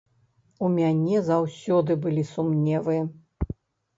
[0.67, 2.97] У мяне заўсёды былі сумневы.